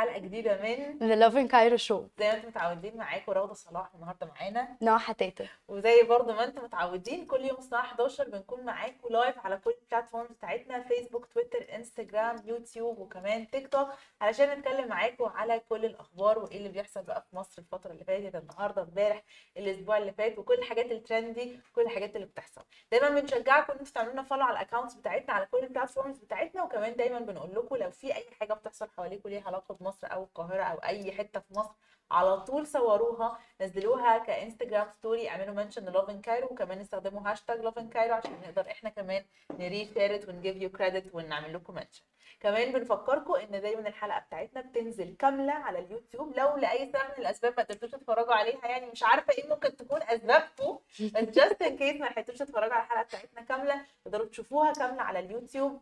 [0.00, 2.02] حلقة جديدة من The Loving Cairo Show.
[2.18, 4.76] زي ما أنتم متعودين معاكم روضة صلاح النهارده معانا.
[4.82, 9.56] نوع حتاته وزي برضو ما أنتم متعودين كل يوم الساعة 11 بنكون معاكم live على
[9.56, 13.88] كل ال platforms بتاعتنا فيسبوك تويتر انستجرام يوتيوب وكمان تيك توك
[14.20, 18.34] علشان نتكلم معاكم على كل الأخبار وإيه اللي بيحصل بقى في مصر الفترة اللي فاتت
[18.36, 19.22] النهارده امبارح
[19.56, 22.62] الأسبوع اللي فات وكل الحاجات ال trendy كل الحاجات اللي بتحصل.
[22.92, 26.18] دايما بنشجعكم إن أنتوا تعملوا لنا follow على ال accounts بتاعتنا على كل ال platforms
[26.18, 30.22] بتاعتنا وكمان دايما بنقول لكم لو في أي حاجة بتحصل حواليكم ليها علاقة بمصر أو
[30.22, 31.74] القاهرة أو أي حتة في مصر
[32.10, 37.88] على طول صوروها نزلوها ك Instagram story اعملوا mention Loving Cairo وكمان استخدموا hashtag Loving
[37.88, 42.02] Cairo عشان نقدر إحنا كمان ن reshare و نgive you credit ونعمل لكم mention.
[42.40, 47.54] كمان بنفكركم إن دايما الحلقة بتاعتنا بتنزل كاملة على اليوتيوب لو لأي سبب من الأسباب
[47.56, 52.00] ما قدرتوش تتفرجوا عليها يعني مش عارفة إيه ممكن تكون أسبابكم بس just in case
[52.00, 55.80] ما لحقتوش تتفرجوا على الحلقة بتاعتنا كاملة تقدروا تشوفوها كاملة على اليوتيوب.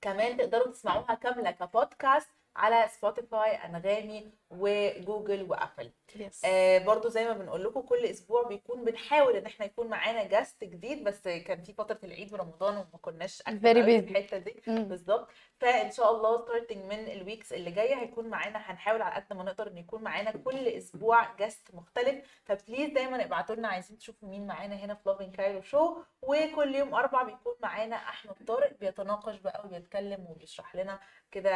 [0.00, 5.90] كمان تقدروا تسمعوها كاملة كبودكاست على سبوتيفاي أنغامي وجوجل وأبل.
[6.16, 10.24] Yes آه برضو زي ما بنقول لكم كل أسبوع بيكون بنحاول إن إحنا يكون معانا
[10.24, 14.10] guest جديد بس كان في فترة العيد ورمضان وما كناش في.
[14.10, 14.62] الحتة دي.
[14.66, 14.84] مم.
[14.84, 15.28] بالظبط
[15.60, 19.42] فإن شاء الله starting من ال weeks اللي جاية هيكون معانا هنحاول على قد ما
[19.44, 22.40] نقدر إن يكون معانا كل أسبوع guest مختلف.
[22.44, 26.74] ف please دايما ابعتوا لنا عايزين تشوفوا مين معانا هنا في Loving Cairo Show وكل
[26.74, 31.50] يوم أربع بيكون معانا أحمد طارق بيتناقش بقى وبيتكلم وبيشرح لنا كده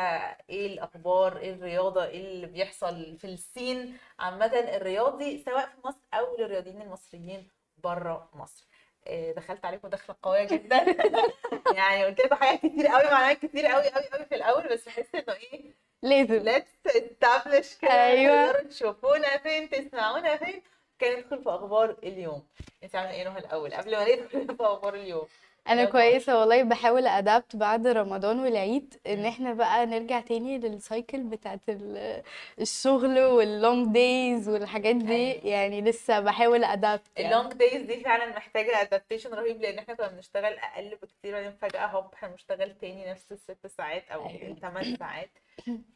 [0.50, 2.83] إيه الأخبار إيه الرياضة إيه اللي بيحصل.
[2.92, 8.66] في السين عامة الرياضي سواء في مصر أو للرياضيين المصريين بره مصر.
[9.06, 10.84] إيه، دخلت عليكم دخلة قوية جدا.
[11.76, 15.14] يعني قلت لكم حاجات كتير قوي معلومات كتير قوي قوي قوي في الأول بس بحس
[15.14, 16.44] إنه إيه لازم.
[16.44, 18.46] let's establish كده.
[18.52, 20.62] تقدروا تشوفونا فين تسمعونا فين.
[20.98, 22.46] كان ندخل في أخبار اليوم.
[22.84, 25.26] انت عاملة إيه نهى الأول؟ قبل ما ندخل في أخبار اليوم.
[25.68, 25.84] أنا.
[25.84, 31.22] كويسة والله بحاول أ adapt بعد رمضان والعيد إن إحنا بقى نرجع تاني لل cycle
[31.22, 32.22] بتاعت ال-
[32.60, 35.46] الشغل وال long days والحاجات دي أيوة.
[35.46, 37.34] يعني لسه بحاول أ adapt يعني.
[37.34, 41.52] ال long days دي فعلا محتاجة adaptation رهيب لأن إحنا كنا بنشتغل أقل بكتير بعدين
[41.52, 44.50] فجأة هوب إحنا بنشتغل تاني نفس الست ساعات أو أيوة.
[44.50, 45.30] الثمان ساعات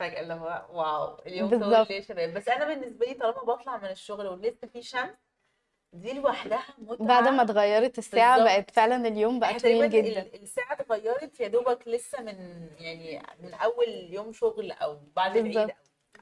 [0.00, 1.50] فجأة اللي هو wow اليوم.
[1.50, 5.27] طول ليه يا شباب بس أنا بالنسبة لي طالما بطلع من الشغل ولسه في شمس
[5.92, 7.06] دي لوحدها متعة.
[7.06, 8.52] بعد ما اتغيرت الساعة بالظبط.
[8.52, 13.54] بقت فعلا اليوم بقى طويل جدا ال- الساعة اتغيرت يا دوبك لسه من يعني من
[13.54, 15.70] أول يوم شغل أو بعد العيد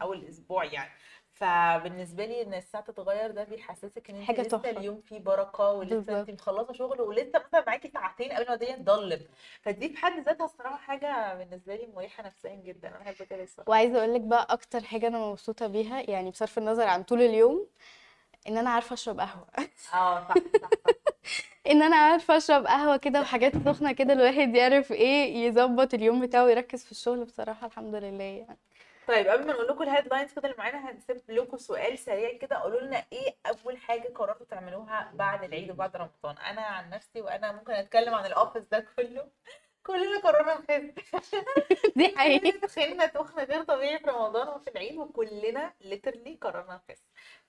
[0.03, 0.91] أول أسبوع يعني.
[1.33, 4.71] فبالنسبة لي إن الساعة تتغير ده بيحسسك إن أنت حاجة لسه تحفة.
[4.71, 6.29] اليوم فيه بركة ولسه بالظبط.
[6.29, 9.21] أنت مخلصة شغل ولسه مثلا معاكي ساعتين قبل ما الدنيا تضلم.
[9.63, 12.89] فدي في حد ذاتها الصراحة حاجة بالنسبة لي مريحة نفسيا جدا.
[12.89, 13.71] أنا بحب كده الصراحة.
[13.71, 17.67] وعايزة أقول لك بقى أكتر حاجة أنا مبسوطة بيها يعني بصرف النظر عن طول اليوم
[18.49, 19.47] إن أنا عارفة أشرب قهوة.
[19.95, 20.69] آه صح صح
[21.71, 26.45] إن أنا عارفة أشرب قهوة كده وحاجات سخنة كده الواحد يعرف إيه يظبط اليوم بتاعه
[26.45, 28.59] ويركز في الشغل بصراحة الحمد لله يعني.
[29.09, 32.57] طيب قبل ما نقول لكم ال headlines كده اللي معانا هنسيب لكم سؤال سريع كده.
[32.57, 37.53] قولوا لنا إيه أول حاجة قررتوا تعملوها بعد العيد وبعد رمضان؟ أنا عن نفسي وأنا
[37.53, 39.29] ممكن أتكلم عن ال office ده كله.
[39.83, 41.35] كلنا قررنا نخس
[41.97, 42.41] دي حقيقة.
[42.41, 47.03] كلنا تخنا تخن غير طبيعي في رمضان وفي العيد وكلنا literally قررنا نخس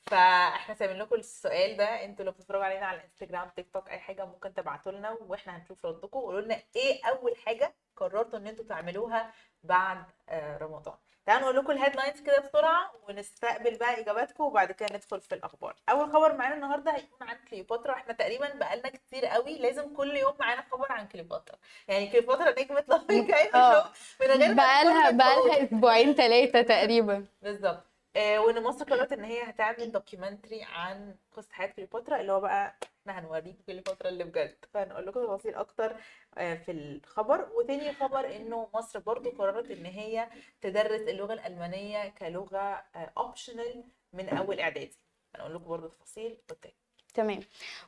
[0.07, 4.25] فاحنا سايبين لكم السؤال ده أنتوا لو بتتفرجوا علينا على الإنستجرام تيك توك أي حاجة
[4.25, 6.19] ممكن تبعتوا لنا وإحنا هنشوف ردكم.
[6.19, 10.96] قولوا لنا إيه أول حاجة قررتوا إن أنتوا تعملوها بعد آه، رمضان.
[11.25, 15.75] تعالوا نقول لكم ال headlines كده بسرعة ونستقبل بقى إجاباتكم وبعد كده ندخل في الأخبار.
[15.90, 17.94] أول خبر معانا النهارده هيكون عن كليوباترا.
[17.94, 21.57] إحنا تقريبا بقالنا كتير قوي لازم كل يوم معانا خبر عن كليوباترا.
[21.88, 23.91] يعني كليوباترا نجمة Cairo Live آه.
[24.22, 27.25] من غير بقالها بقالها أسبوعين ثلاثة تقريبا.
[27.41, 27.84] بالظبط.
[27.84, 32.75] آه وإن مصر قررت إن هي هتعمل documentary عن قصة حياة كليوباترا اللي هو بقى
[33.01, 34.66] إحنا هنوريكم كليوباترا اللي بجد.
[34.73, 35.95] فهنقول لكم تفاصيل أكتر
[36.38, 37.50] آه في الخبر.
[37.53, 40.29] وتاني خبر إنه مصر برضو قررت إن هي
[40.61, 44.97] تدرس اللغة الألمانية كلغة optional من أول إعدادي.
[45.35, 46.73] هنقول لكم برضو تفاصيل قدام.
[47.14, 47.40] تمام.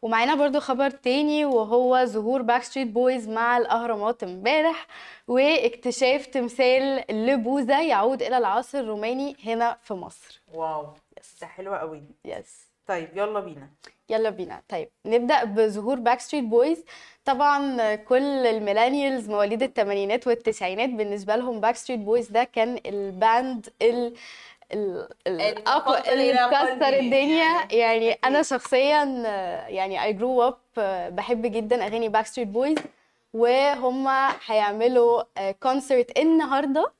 [0.01, 4.88] ومعانا برضو خبر تاني وهو ظهور Backstreet Boys مع الأهرامات امبارح
[5.27, 10.42] واكتشاف تمثال لبوذا يعود إلى العصر الروماني هنا في مصر.
[10.53, 10.88] Wow.
[11.42, 12.04] ده حلوة قوي.
[12.25, 13.69] Yes طيب يلا بينا.
[14.10, 14.62] يلا بينا.
[14.69, 16.85] طيب نبدأ بظهور Backstreet Boys
[17.25, 23.69] طبعا كل ال millennials مواليد الثمانينات والتسعينات بالنسبة لهم Backstreet Boys ده كان ال band
[23.81, 24.13] ال
[24.74, 28.12] ال الأقوى المفضل اللي مكسر الدنيا يعني.
[28.13, 28.42] أكيد.
[28.42, 32.77] شخصيا آه، يعني I grew up آه، بحب جدا أغاني Backstreet Boys
[33.33, 34.07] وهم
[34.45, 36.92] هيعملوا كونسرت النهارده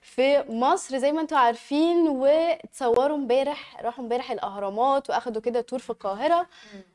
[0.00, 5.90] في مصر زي ما أنتوا عارفين واتصوروا امبارح راحوا امبارح الأهرامات وأخدوا كده تور في
[5.90, 6.46] القاهرة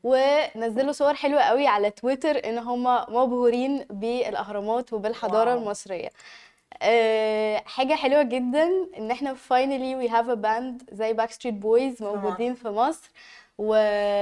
[0.04, 5.58] ونزلوا صور حلوة قوي على تويتر إن هم مبهورين بالأهرامات وبالحضارة واو.
[5.62, 6.10] المصرية آه،
[7.66, 8.68] حاجة حلوة جدا
[8.98, 13.10] إن إحنا finally we have a band زي Backstreet Boys موجودين في مصر.
[13.58, 13.66] و...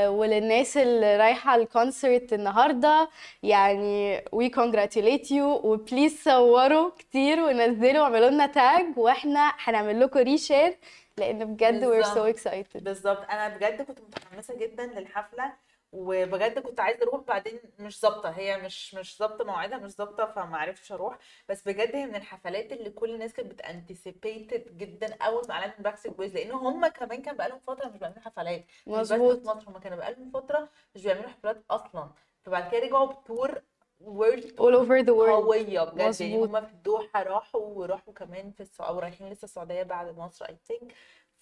[0.09, 3.09] وللناس اللي رايحة ال concert النهاردة
[3.43, 10.21] يعني we congratulate you و please صوروا كتير ونزلوا واعملوا لنا tag وإحنا هنعمل لكم
[10.21, 10.77] reshare
[11.19, 12.37] لأن بجد we're so بالظبط.
[12.39, 12.83] excited.
[12.83, 13.31] بالظبط.
[13.31, 15.53] أنا بجد كنت متحمسة جدا للحفلة.
[15.93, 20.59] وبجد كنت عايزة أروح بعدين مش ظابطة هي مش مش ظابطة مواعيدها مش ظابطة فما
[20.59, 21.19] عرفتش أروح.
[21.49, 25.77] بس بجد هي من الحفلات اللي كل الناس كانت بت anticipate جدا اول ما اعلنوا
[25.79, 28.65] Backstreet Boys لأن هم كمان كان بقالهم فترة مش بيعملوا حفلات.
[28.87, 29.47] مظبوط.
[29.47, 32.11] مصر هم كانوا بقالهم فترة مش بيعملوا حفلات أصلا.
[32.43, 33.63] فبعد كده رجعوا ب tour
[34.01, 35.45] world all over the world.
[35.45, 36.21] قوية بجد.
[36.21, 36.45] يعني.
[36.45, 40.51] هما في الدوحة راحوا وراحوا كمان في السعودية أو رايحين لسه السعودية بعد مصر I
[40.51, 40.93] think.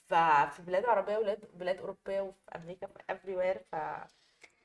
[0.07, 3.77] ففي بلاد عربية وبلاد بلاد أوروبية وفي أمريكا في everywhere ف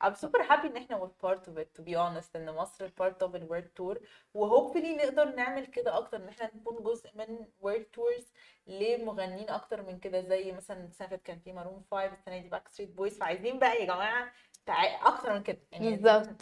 [0.05, 3.25] I'm super happy إن إحنا we're part of it to be honest إن مصر part
[3.27, 3.97] of the world tour.
[4.33, 8.23] و hopefully نقدر نعمل كده أكتر إن إحنا نكون جزء من world tours
[8.67, 12.49] لمغنيين أكتر من كده زي مثلا السنة اللي فاتت كان في Maroon 5 السنة دي
[12.49, 14.31] Backstreet Boys فعايزين بقى يا جماعة
[14.65, 15.07] تع...
[15.07, 16.41] أكتر من كده يعني بالظبط.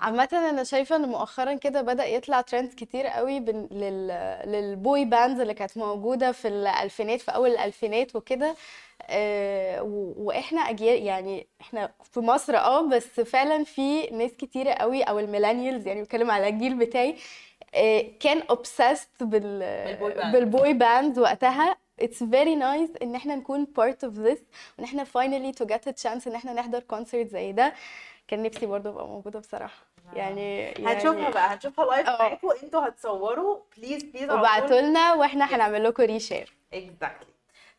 [0.00, 3.68] عامة أنا شايفة إن مؤخرا كده بدأ يطلع ترند كتير قوي بن...
[3.70, 4.06] لل...
[4.52, 8.54] لل boy bands اللي كانت موجودة في الألفينات في أول الألفينات وكده.
[9.10, 9.82] آه،
[10.16, 15.24] وإحنا اجيال يعني إحنا في مصر آه بس فعلا في ناس كتيرة قوي أو ال
[15.24, 17.16] millennials يعني بتكلم على الجيل بتاعي
[17.74, 20.32] آه، كان obsessed بال بال boy band.
[20.36, 21.76] بال boy band وقتها.
[22.02, 24.38] It's very nice إن إحنا نكون part of this
[24.78, 25.04] وإن إحنا
[25.52, 27.72] to get a chance إن إحنا نحضر concert زي ده.
[28.28, 29.84] كان نفسي برضه أبقى موجودة بصراحة.
[30.14, 32.18] يعني يعني هنشوفها بقى هنشوفها live آه.
[32.18, 32.48] معاكم.
[32.62, 33.58] أنتوا هتصوروا.
[33.76, 37.31] please please وبعتوا لنا وإحنا هنعمل لكم reshare exactly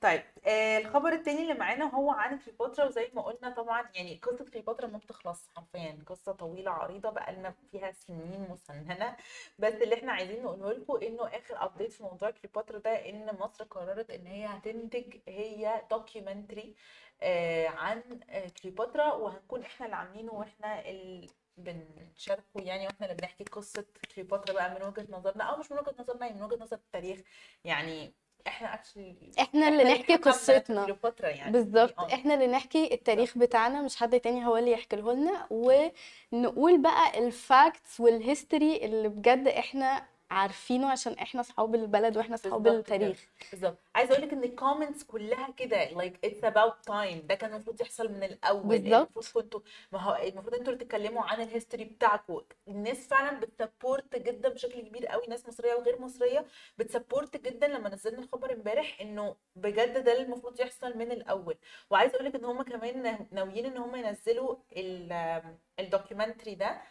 [0.03, 4.45] طيب آه الخبر التاني اللي معانا هو عن كليوباترا وزي ما قلنا طبعا يعني قصة
[4.45, 9.17] كليوباترا ما بتخلص حرفيا قصة طويلة عريضة بقالنا فيها سنين مسننة
[9.59, 13.63] بس اللي إحنا عايزين نقوله لكم إنه آخر update في موضوع كليوباترا ده إن مصر
[13.63, 16.75] قررت إن هي هتنتج هي documentary
[17.21, 23.43] آه عن آه كليوباترا وهنكون إحنا اللي عاملينه وإحنا اللي بنشاركه يعني وإحنا اللي بنحكي
[23.43, 23.85] قصة
[24.15, 27.19] كليوباترا بقى من وجهة نظرنا أو مش من وجهة نظرنا يعني من وجهة نظر التاريخ
[27.63, 28.13] يعني
[28.47, 30.85] إحنا actually إحنا اللي نحكي قصتنا.
[31.29, 31.51] يعني.
[31.51, 31.99] بالظبط.
[31.99, 32.13] آه.
[32.13, 37.32] إحنا اللي نحكي التاريخ بتاعنا مش حد تاني هو اللي يحكيه لنا ونقول بقى ال
[37.32, 42.77] facts وال history اللي بجد إحنا عارفينه عشان إحنا اصحاب البلد وإحنا اصحاب بالظبط.
[42.91, 43.25] التاريخ.
[43.51, 43.77] بالظبط.
[43.95, 47.25] عايزة أقول لك إن ال comments كلها كده like it's about time.
[47.25, 48.63] ده كان المفروض يحصل من الأول.
[48.79, 49.09] بالظبط.
[49.17, 49.59] المفروض كنتوا
[49.91, 54.49] ما هو المفروض أنتوا اللي تتكلموا عن ال history بتاعكم الناس فعلا بت support جدا
[54.49, 56.45] بشكل كبير قوي ناس مصرية وغير مصرية
[56.77, 61.55] بت support جدا لما نزلنا الخبر امبارح إنه بجد ده اللي المفروض يحصل من الأول.
[61.89, 66.81] وعايزة أقول لك إن هم كمان ناويين إن هم ينزلوا ال- ال documentary ده.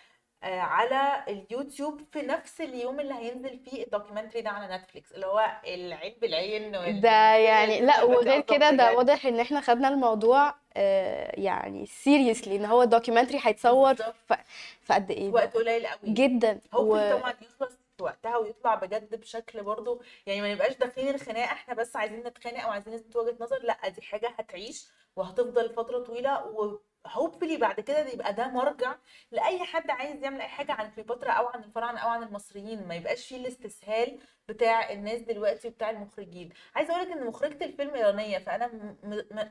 [0.42, 5.46] على اليوتيوب في نفس اليوم اللي هينزل فيه ال documentary ده على نتفليكس اللي هو
[5.66, 8.96] العين بالعين ده يعني لا وغير كده ده.
[8.96, 13.94] واضح إن إحنا خدنا الموضوع آه، يعني seriously إن هو ال documentary هيتصور.
[14.82, 17.18] في قد إيه وقت قليل قوي جدا هو و...
[17.18, 22.20] طبعا يخلص وقتها ويطلع بجد بشكل برضه يعني ما نبقاش داخلين الخناقة إحنا بس عايزين
[22.26, 24.86] نتخانق أو عايزين نثبت وجهة نظر لا دي حاجة هتعيش
[25.16, 26.46] وهتفضل فترة طويلة
[27.04, 28.94] و hopefully بعد كده يبقى ده مرجع
[29.30, 32.88] لأي حد عايز يعمل أي حاجة عن كليوباترا أو عن الفراعنة أو عن المصريين.
[32.88, 34.18] ما يبقاش فيه الاستسهال
[34.48, 36.50] بتاع الناس دلوقتي وبتاع المخرجين.
[36.74, 38.96] عايزة أقول لك إن مخرجة الفيلم إيرانية فأنا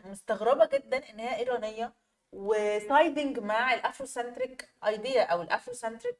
[0.06, 1.94] مستغربة جدا إن هي إيرانية
[2.32, 6.18] و siding مع ال Afrocentric idea أو ال Afrocentric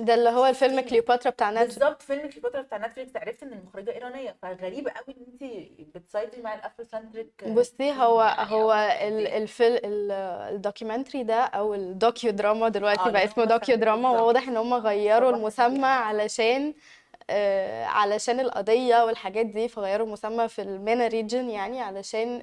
[0.00, 3.90] ده اللي هو الفيلم كليوباترا بتاع نتفليكس بالظبط فيلم كليوباترا بتاع نتفليكس عرفت ان المخرجة
[3.92, 8.72] إيرانية فغريبه قوي إن انت بت side ي مع ال Afrocentric بصي هو يعني هو
[8.72, 9.36] أو ال- إيه.
[9.38, 10.12] الفيل ال-
[10.54, 15.30] ال documentary ده أو ال docudrama دلوقتي آه بقى اسمه docudrama وواضح إن هم غيروا
[15.30, 16.74] المسمى علشان
[17.30, 22.42] آه، علشان القضية والحاجات دي فغيروا المسمى في ال MENA region يعني علشان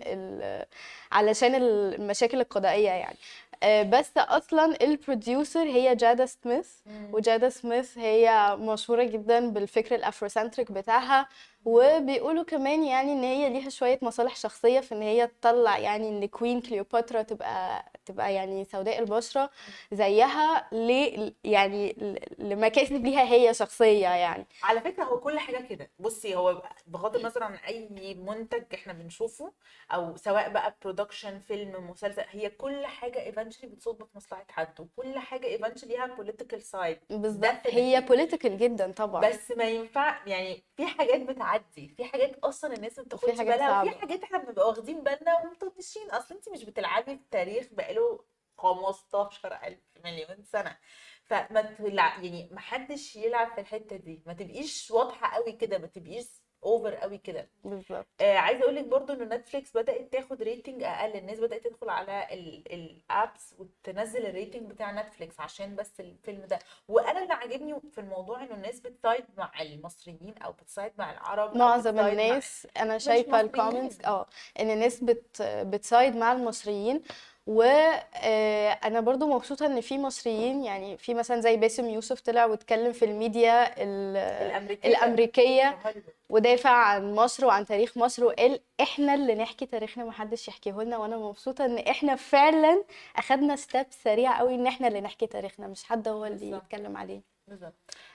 [1.11, 3.15] علشان المشاكل القضائية يعني.
[3.15, 6.69] آه، بس أصلا ال producer هي جادا سميث.
[7.13, 11.27] وجادا سميث هي مشهورة جدا بالفكر ال Afrocentric بتاعها
[11.65, 16.25] وبيقولوا كمان يعني إن هي ليها شوية مصالح شخصية في إن هي تطلع يعني إن
[16.25, 19.49] Queen كليوباترا تبقى تبقى يعني سوداء البشرة
[19.91, 21.95] زيها ل يعني
[22.39, 24.45] لمكاسب ليها هي شخصية يعني.
[24.63, 25.91] على فكرة هو كل حاجة كده.
[25.99, 29.51] بصي هو بغض النظر عن أي منتج إحنا بنشوفه
[29.91, 35.19] أو سواء بقى production فيلم مسلسل هي كل حاجة eventually بتصب في مصلحة حد وكل
[35.19, 37.67] حاجة eventually ليها political side بالظبط.
[37.67, 39.29] هي political جدا طبعا.
[39.29, 41.54] بس ما ينفع يعني في حاجات بتعدي
[41.97, 43.99] في حاجات أصلا الناس ما بتاخدش بالها وفي.
[43.99, 46.11] حاجات إحنا بنبقى واخدين بالنا ومطنشين.
[46.11, 48.25] أصل انت مش بتلعبي في التاريخ بقاله
[48.57, 50.77] 15000 مليون سنة.
[51.23, 52.15] فما تلع...
[52.15, 54.23] يعني ما حدش يلعب في الحتة دي.
[54.25, 56.25] ما تبقيش واضحة قوي كده ما تبقيش
[56.65, 57.47] over قوي كده.
[57.63, 58.07] بالظبط.
[58.21, 61.17] آه عايزة أقول لك برضو إن نتفليكس بدأت تاخد rating أقل.
[61.17, 62.27] الناس بدأت تدخل على
[62.71, 66.59] ال apps وتنزل ال rating بتاع نتفليكس عشان بس الفيلم ده.
[66.87, 71.11] وأنا اللي عاجبني في الموضوع إنه الناس بت side مع المصريين أو بت side مع
[71.11, 73.41] العرب معظم بت side مع الناس أنا شايفة.
[73.41, 74.25] ال comments آه
[74.59, 77.01] إن الناس بت بت side مع المصريين
[77.47, 83.05] وأنا برضو مبسوطة إن في مصريين يعني في مثلا زي باسم يوسف طلع واتكلم في
[83.05, 84.17] الميديا ال-
[84.85, 86.03] الأمريكية هوليوود.
[86.29, 91.17] ودافع عن مصر وعن تاريخ مصر وقال إحنا اللي نحكي تاريخنا محدش يحكيه لنا وأنا
[91.17, 92.83] مبسوطة إن إحنا فعلا
[93.15, 96.51] أخدنا step سريع قوي إن إحنا اللي نحكي تاريخنا مش حد هو اللي.
[96.51, 97.73] يتكلم عليه بالظبط.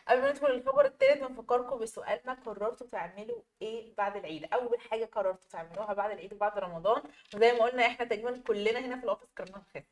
[0.08, 5.48] قبل ما ندخل الخبر التالت بنفكركم بسؤالنا قررتوا تعملوا إيه بعد العيد؟ أول حاجة قررتوا
[5.50, 7.02] تعملوها بعد العيد وبعد رمضان.
[7.34, 9.86] وزي ما قلنا إحنا تقريبا كلنا هنا في ال office قررنا نخس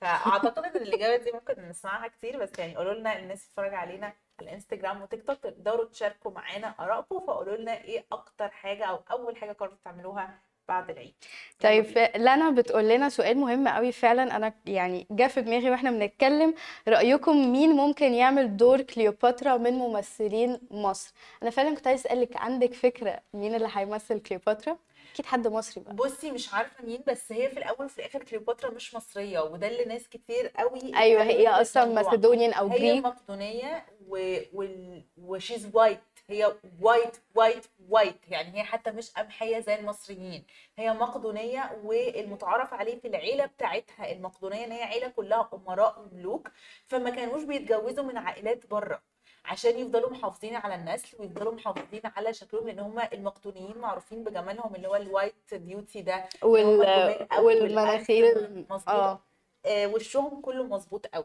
[0.00, 4.14] فأعتقد إن الإجابة دي ممكن نسمعها كتير بس يعني قولوا لنا الناس بتتفرج علينا على
[4.42, 7.20] الإنستجرام وتيك توك تقدروا تشاركوا معانا آرائكم.
[7.26, 11.14] فقولوا لنا إيه أكتر حاجة أو أول حاجة قررتوا تعملوها بعد العيد.
[11.60, 14.36] طيب لنا بتقول لنا سؤال مهم قوي فعلا.
[14.36, 16.54] أنا يعني جه في دماغي وإحنا بنتكلم
[16.88, 21.12] رأيكم مين ممكن يعمل دور كليوباترا من ممثلين مصر؟
[21.42, 24.76] أنا فعلا كنت عايز أسألك عندك فكرة مين اللي هيمثل كليوباترا؟
[25.14, 25.94] أكيد حد مصري بقى.
[25.94, 29.84] بصي مش عارفة مين بس هي في الأول وفي الآخر كليوباترا مش مصرية وده اللي
[29.84, 31.84] ناس كتير قوي أيوه هي أصلا.
[31.84, 33.04] Macedonian أو هي Greek.
[33.04, 34.36] مقدونية و...
[34.52, 35.02] وال...
[35.22, 36.00] و she's white
[36.32, 40.44] هي white white white يعني هي حتى مش قمحية زي المصريين.
[40.78, 46.48] هي مقدونية والمتعارف عليه في العيلة بتاعتها المقدونية إن هي عيلة كلها أمراء وملوك
[46.86, 49.02] فما كانوش بيتجوزوا من عائلات بره
[49.44, 54.88] عشان يفضلوا محافظين على النسل ويفضلوا محافظين على شكلهم لأن هم المقدونيين معروفين بجمالهم اللي
[54.88, 57.26] هو ال white beauty ده وال...
[57.62, 59.20] والمناخير آه.
[59.66, 61.24] آه، وشهم كله مظبوط قوي.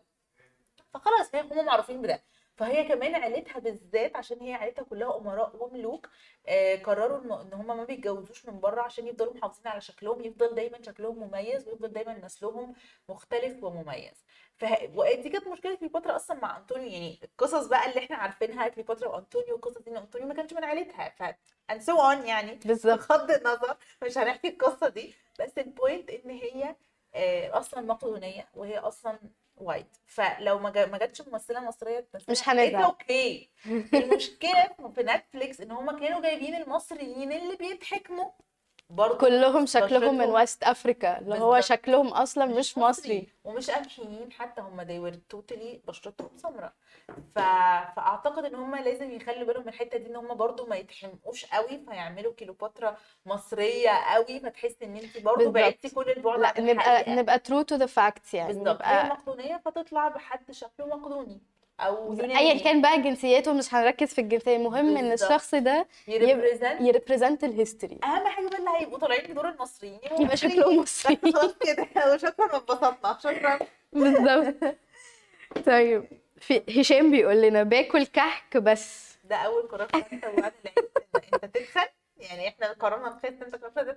[0.94, 2.22] فخلاص هم معروفين بده.
[2.56, 6.10] فهي كمان عيلتها بالذات عشان هي عيلتها كلها أمراء وملوك
[6.48, 10.82] آه قرروا إن هم ما بيتجوزوش من بره عشان يفضلوا محافظين على شكلهم يفضل دايما
[10.82, 12.74] شكلهم مميز ويفضل دايما نسلهم
[13.10, 14.26] مختلف ومميز.
[14.58, 14.78] فه...
[14.96, 16.88] ودي كانت مشكلة كليوباترا أصلا مع أنطونيو.
[16.92, 21.10] يعني القصص بقى اللي إحنا عارفينها كليوباترا وأنطونيو قصه إن أنطونيو ما كانش من عيلتها
[21.10, 21.24] ف
[21.72, 23.00] and so on يعني بالظبط.
[23.12, 25.14] بغض النظر مش هنحكي القصة دي.
[25.40, 26.76] بس ال point إن هي
[27.16, 29.20] آه، أصلا مقدونية وهي أصلا
[29.58, 32.84] white فلو ما جا- ما جاتش ممثلة مصرية تمثلها مش هنزعل.
[32.84, 33.52] okay
[33.94, 38.32] المشكلة في نتفليكس إن هم كانوا جايبين المصريين اللي بيتحكموا
[38.90, 41.62] برضه كلهم شكلهم من West Africa اللي هو.
[41.62, 43.28] شكلهم أصلا مش مصري.
[43.44, 46.74] ومش قمحيين حتى هم they were totally بشرتهم سمراء.
[47.36, 47.40] ف...
[47.96, 51.82] فأعتقد إن هم لازم يخلوا بالهم من الحتة دي إن هم برضو ما يتحمقوش قوي
[51.90, 55.52] فيعملوا كيلوباترا مصرية قوي فتحس إن انت برضو.
[55.52, 58.54] بعدتي كل البعد لا نبقى نبقى true to the facts يعني.
[58.54, 58.68] بالظبط.
[58.68, 61.42] نبقى مقدونية فتطلع بحد شكله مقدوني.
[61.80, 65.12] أو ايا يوناني كان بقى جنسيته مش هنركز في الجنسية المهم إن.
[65.12, 66.82] الشخص ده ي represent.
[66.82, 68.00] ي represent ال history.
[68.04, 70.36] أهم حاجة بقى اللي هيبقوا طالعين بدور المصريين يبقى مصريين.
[70.56, 72.14] شكله بس مصري خلاص كده.
[72.14, 73.60] وشكرا انبسطنا شكرا.
[73.94, 74.76] بالظبط.
[75.66, 76.06] طيب
[76.38, 79.16] في هشام بيقول لنا باكل كحك بس.
[79.24, 81.86] ده أول قرار خدته بعد العيد إن أنت تتخن
[82.18, 83.96] يعني إحنا قررنا نخس إنت تتخن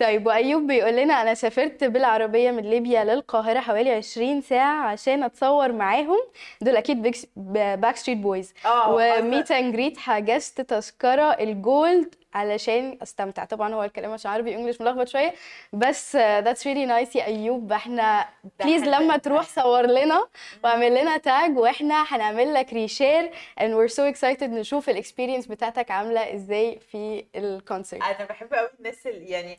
[0.00, 5.72] طيب وأيوب بيقول لنا أنا سافرت بالعربية من ليبيا للقاهرة حوالي 20 ساعة عشان أتصور
[5.72, 6.18] معاهم.
[6.60, 7.02] دول أكيد
[7.36, 13.44] Backstreet Boys آه و meet and greet حجزت تذكرة ال gold علشان استمتع.
[13.44, 15.34] طبعا هو الكلام عشان عربي English ملخبط شوية.
[15.72, 17.72] بس that's really nice يا أيوب.
[17.72, 18.28] إحنا
[18.60, 19.16] please لما.
[19.16, 20.28] تروح صور لنا
[20.64, 23.30] واعمل لنا tag وإحنا هنعمل لك reshare
[23.60, 28.54] and we're so excited نشوف ال experience بتاعتك عاملة إزاي في ال concert أنا بحب
[28.54, 29.58] قوي الناس اللي يعني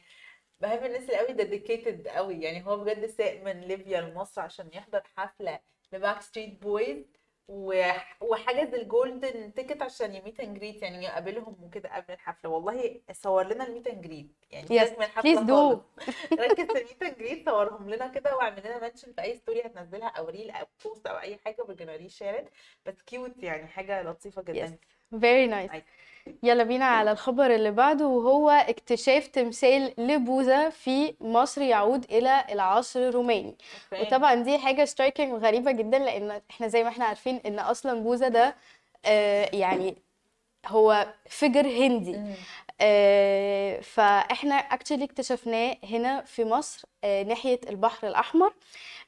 [0.59, 5.01] بحب الناس اللي قوي dedicated قوي يعني هو بجد ساق من ليبيا لمصر عشان يحضر
[5.17, 5.59] حفلة
[5.93, 7.05] ل Backstreet Boys.
[8.21, 13.01] وحجز ال golden ticket عشان ي meet and greet يعني يقابلهم وكده قبل الحفلة والله
[13.11, 15.35] صور لنا ال meet and greet يعني Yes, من الحفلة.
[15.47, 15.81] خالص
[16.39, 19.61] ركز في ال meet and greet صورهم لنا كده واعمل لنا mention في أي story
[19.61, 22.49] هتنزلها أو reel أو post أو أي حاجة بال journey share it
[22.85, 24.98] بس cute يعني حاجة لطيفة جدا Yes.
[25.15, 25.71] Very nice.
[26.43, 32.99] يلا بينا على الخبر اللي بعده وهو اكتشاف تمثال لبوذا في مصر يعود إلى العصر
[32.99, 33.55] الروماني
[33.93, 34.03] okay.
[34.07, 38.27] وطبعا دي حاجة striking وغريبة جدا لأن إحنا زي ما إحنا عارفين إن أصلا بوذا
[38.27, 38.55] ده
[39.05, 39.95] آه يعني
[40.67, 42.19] هو figure هندي
[43.81, 48.53] فإحنا اكشلي اكتشفناه هنا في مصر آه، ناحية البحر الأحمر.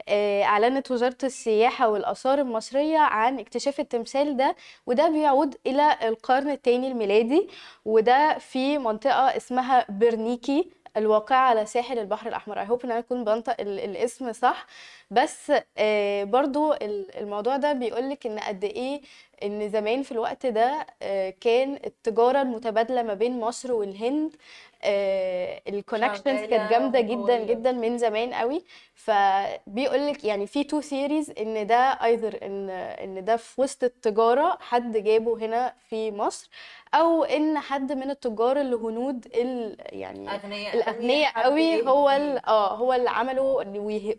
[0.10, 6.88] آه، أعلنت وزارة السياحة والآثار المصرية عن اكتشاف التمثال ده وده بيعود إلى القرن الثاني
[6.88, 7.48] الميلادي
[7.86, 12.66] وده في منطقة اسمها برنيكي الواقعة على ساحل البحر الأحمر.
[12.66, 14.66] I hope إن أنا أكون بنطق ال- الاسم صح.
[15.12, 19.02] بس آه، برضو ال- الموضوع ده بيقولك إن قد إيه
[19.44, 24.36] إن زمان في الوقت ده آه، كان التجارة المتبادلة ما بين مصر والهند
[24.84, 27.40] ال connections شغالة كانت جامدة جدا.
[27.44, 28.64] جدا من زمان قوي
[28.96, 34.98] فبيقولك يعني في two theories إن ده either إن إن ده في وسط التجارة حد
[34.98, 36.50] جابه هنا في مصر
[36.94, 42.10] أو إن حد من التجار الهنود ال يعني أغنياء الاغنياء قوي هو.
[42.10, 43.44] آه هو اللي عمله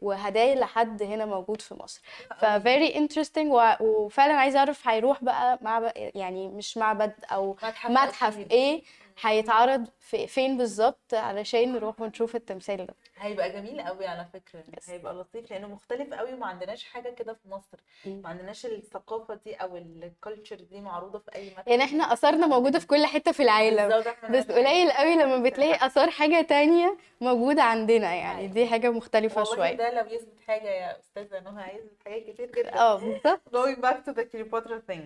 [0.03, 2.01] وهداه لحد هنا موجود في مصر
[2.39, 7.91] ف very interesting و- وفعلا عايزة أعرف هيروح بقى معبد يعني مش معبد أو متحف
[7.91, 8.39] متحف.
[8.51, 8.83] إيه
[9.23, 12.95] هيتعرض في فين بالظبط علشان نروح ونشوف التمثال ده.
[13.19, 14.63] هيبقى جميل قوي على فكرة.
[14.63, 14.91] Yes.
[14.91, 17.79] هيبقى لطيف لأنه مختلف قوي وما عندناش حاجة كده في مصر.
[18.07, 21.65] ما عندناش الثقافة دي أو الكالتشر دي معروضة في أي مكان.
[21.67, 24.05] يعني إحنا آثارنا موجودة في كل حتة في العالم.
[24.31, 28.47] بس قليل قوي لما بتلاقي آثار حاجة تانية موجودة عندنا يعني.
[28.49, 29.73] دي حاجة مختلفة والله شوية.
[29.77, 32.75] ده لو يثبت حاجة يا أستاذة نهى هيثبت حاجات كتير جدا.
[32.79, 33.41] آه بالظبط.
[33.55, 35.03] Going back to the Cleopatra thing.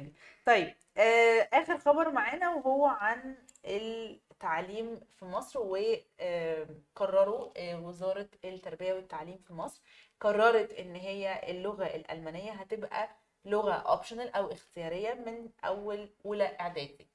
[0.46, 3.34] طيب آه آخر خبر معانا وهو عن
[3.66, 9.82] التعليم في مصر وقرروا وزارة التربية والتعليم في مصر
[10.20, 13.08] قررت إن هي اللغة الألمانية هتبقى
[13.44, 17.08] لغة optional أو اختيارية من أول أولى إعدادي.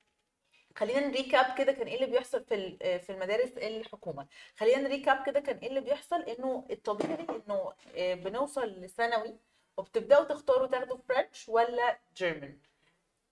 [0.78, 4.28] خلينا نريكاب كده كان إيه اللي بيحصل في ال- في المدارس الحكومة.
[4.58, 9.38] خلينا نريكاب كده كان إيه اللي بيحصل إنه الطبيعي إنه آه، بنوصل لثانوي
[9.78, 12.60] وبتبدأوا تختاروا تاخدوا فرنش ولا جيرمان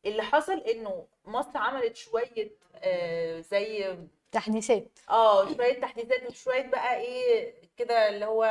[0.06, 3.98] اللي حصل إنه مصر عملت شوية آه، زي
[4.32, 5.00] تحديثات.
[5.10, 8.44] آه شوية تحديثات وشوية بقى إيه كده اللي هو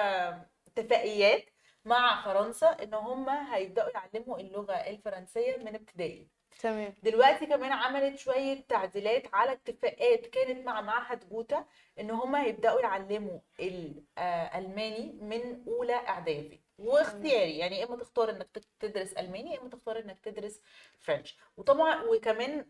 [0.67, 1.45] اتفاقيات
[1.85, 6.29] مع فرنسا إن هم هيبدأوا يعلموا اللغة الفرنسية من ابتدائي.
[6.61, 6.95] تمام.
[7.03, 11.65] دلوقتي كمان عملت شوية تعديلات على اتفاقات كانت مع معهد جوتا
[12.01, 16.61] إن هما هيبدأوا يعلموا الألماني من أولى إعدادي.
[16.79, 18.49] واختياري يعني يا إما تختار إنك
[18.81, 20.61] تدرس ألماني يا إما تختار إنك تدرس
[21.01, 22.67] فرنش وطبعا وكمان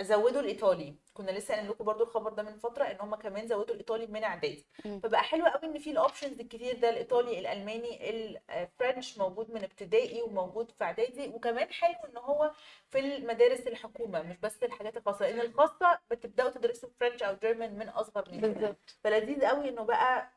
[0.00, 0.96] زودوا الإيطالي.
[1.14, 4.24] كنا لسه قايلين لكم برضو الخبر ده من فترة إن هم كمان زودوا الإيطالي من
[4.24, 4.66] إعدادي.
[5.02, 8.10] فبقى حلو قوي إن في الاوبشنز الكتير ده الإيطالي الألماني
[8.50, 11.28] الفرنش موجود من ابتدائي وموجود في إعدادي.
[11.28, 12.52] وكمان حلو إن هو
[12.90, 15.26] في المدارس الحكومة مش بس الحاجات الخاصة.
[15.26, 18.76] لأن الخاصة بتبدأوا تدرسوا فرنش أو جيرمان من أصغر من بالظبط.
[19.04, 20.32] فلذيذ قوي إنه بقى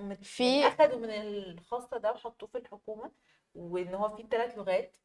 [0.00, 3.10] مت- في- أخدوا من الخاصة ده وحطوه في الحكومة
[3.54, 4.96] وإن هو فيه ثلاث لغات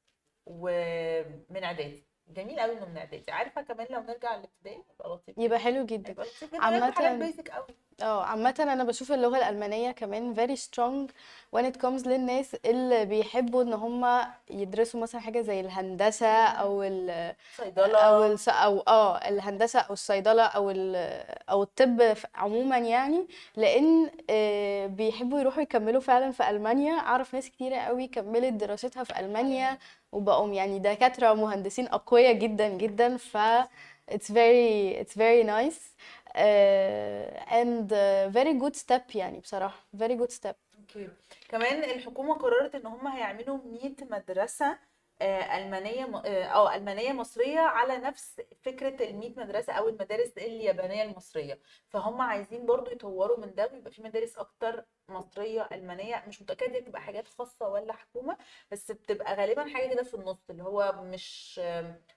[0.45, 2.05] ومن إعدادي.
[2.27, 3.31] جميل قوي إنه من إعدادي.
[3.31, 6.12] عارفة كمان لو نرجع للابتدائي يبقى لطيف يبقى حلو جدا.
[6.12, 6.62] يبقى لطيف جدا.
[6.91, 7.65] حاجات بيسك قوي
[8.01, 11.12] آه عامة أنا بشوف اللغة الألمانية كمان very strong
[11.55, 17.34] when it comes للناس اللي بيحبوا إن هم يدرسوا مثلا حاجة زي الهندسة أو ال
[17.58, 17.97] صيدلة.
[17.97, 20.95] أو الس أو آه الهندسة أو الصيدلة أو ال
[21.49, 26.93] أو الطب ف- عموما يعني لأن آه، بيحبوا يروحوا يكملوا فعلا في ألمانيا.
[26.93, 29.77] أعرف ناس كتيرة قوي كملت دراستها في ألمانيا
[30.12, 33.38] وبقوا يعني دكاترة ومهندسين أقوياء جدا جدا ف
[34.12, 35.79] it's very it's very nice.
[36.35, 39.87] Uh, very good step يعني بصراحة.
[39.97, 40.55] very good step.
[40.79, 41.09] أوكي
[41.49, 44.77] كمان الحكومة قررت إن هم هيعملوا 100 مدرسة
[45.21, 51.04] ألمانية م- آه آه، ألمانية مصرية على نفس فكرة ال 100 مدرسة أو المدارس اليابانية
[51.04, 51.60] المصرية.
[51.89, 56.23] فهم عايزين برضو يطوروا من ده ويبقى في مدارس أكتر مصرية ألمانية.
[56.28, 58.38] مش متأكدة تبقى حاجات خاصة ولا حكومة
[58.71, 61.60] بس بتبقى غالبا حاجة كده في النص اللي هو مش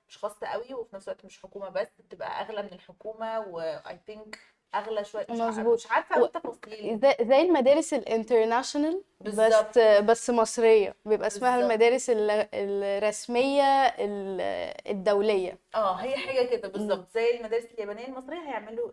[0.08, 3.40] مش خاصة قوي وفي نفس الوقت مش حكومة بس بتبقى أغلى من الحكومة.
[3.40, 4.38] و I think
[4.74, 5.74] أغلى شوية مظبوط.
[5.78, 9.78] مش عارفة قوي تفاصيل زي, زي المدارس ال international بالظبط.
[9.78, 11.70] بس بس مصرية بيبقى اسمها بالظبط.
[11.72, 14.40] المدارس ال- الرسمية ال-
[14.90, 18.90] الدولية آه هي حاجة كده بالظبط زي المدارس اليابانية المصرية هيعملوا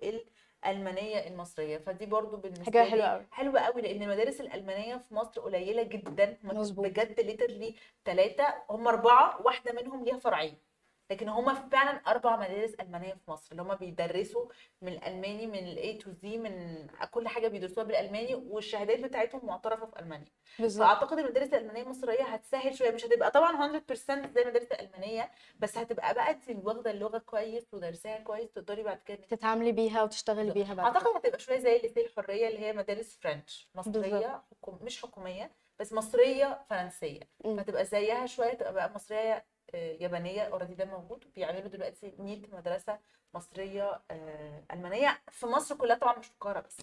[0.65, 3.25] الألمانية المصرية فدي برضو بالنسبة حاجة لي حلوة أوي.
[3.31, 6.85] حلوة قوي لأن المدارس الألمانية في مصر قليلة جدا مظبوط.
[6.85, 10.57] بجد literally ثلاثة هم أربعة واحدة منهم ليها فرعين
[11.09, 14.45] لكن هم فعلا أربع مدارس ألمانية في مصر اللي هم بيدرسوا
[14.81, 19.85] من الألماني من ال A to Z من كل حاجة بيدرسوها بالألماني والشهادات بتاعتهم معترفة
[19.85, 20.31] في ألمانيا.
[20.59, 20.87] بالظبط.
[20.87, 26.13] فأعتقد المدارس الألمانية المصرية هتسهل شوية مش هتبقى طبعا 100% زي المدارس الألمانية بس هتبقى
[26.13, 30.91] بقى انت واخدة اللغة كويس ودارساها كويس تقدري بعد كده تتعاملي بيها وتشتغلي بيها بعد
[30.91, 30.99] كده.
[31.01, 35.93] أعتقد هتبقى شوية زي ليسيه الحريه اللي هي مدارس فرنش مصرية حكوم مش حكومية بس
[35.93, 37.19] مصرية فرنسية.
[37.43, 42.97] فتبقى زيها شوية تبقى بقى مصرية يابانية اوريدي ده موجود بيعملوا دلوقتي 100 مدرسة
[43.33, 45.17] مصرية آه، ألمانية.
[45.31, 46.77] في مصر كلها طبعا مش في القاهره بس.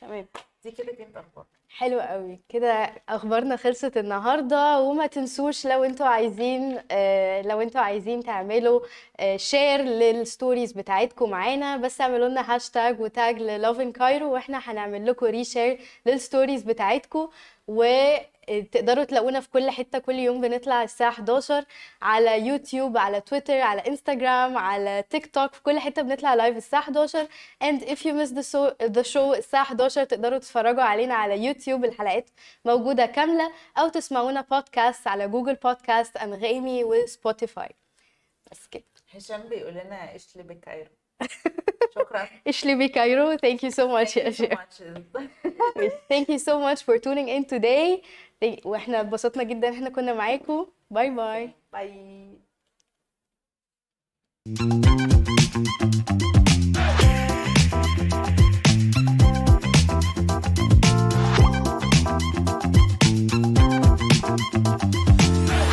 [0.00, 0.26] تمام.
[0.64, 2.40] دي كده كانت أخبار حلو قوي.
[2.48, 8.80] كده أخبارنا خلصت النهارده وما تنسوش لو أنتوا عايزين آه، لو أنتوا عايزين تعملوا
[9.36, 14.58] share لل stories بتاعتكم معانا بس اعملوا لنا hashtag و tag ل Lovin Cairo وإحنا
[14.58, 17.28] هنعمل لكم reshare لل stories بتاعتكم.
[18.50, 21.64] وتقدروا تلاقونا في كل حتة كل يوم بنطلع الساعة 11
[22.02, 26.80] على يوتيوب على تويتر على انستغرام على تيك توك في كل حتة بنطلع live الساعة
[26.80, 27.28] 11
[27.64, 31.84] and if you miss the show, the show الساعة 11 تقدروا تتفرجوا علينا على يوتيوب
[31.84, 32.30] الحلقات
[32.64, 37.74] موجودة كاملة أو تسمعونا بودكاست على جوجل بودكاست أنغامي وسبوتيفاي.
[38.52, 38.84] بس كده.
[39.14, 40.90] هشام بيقول لنا اشلي بكايرو
[41.98, 44.58] شكرا Ishlibi Cairo, thank you so much يا شيخ.
[46.12, 48.02] Thank you so much for tuning in today.
[48.64, 50.66] واحنا اتبسطنا جدا احنا كنا معاكم.
[50.90, 51.50] bye bye.
[51.72, 52.38] bye.